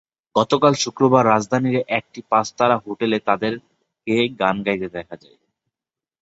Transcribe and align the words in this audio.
গতকাল 0.35 0.73
শুক্রবার 0.83 1.23
রাজধানীর 1.25 1.77
একটি 1.97 2.19
পাঁচতারা 2.31 2.75
হোটেলে 2.85 3.17
তাঁদেরকে 3.27 4.13
গান 4.39 4.55
গাইতে 4.65 4.87
দেখা 4.95 5.15
যায়। 5.15 5.37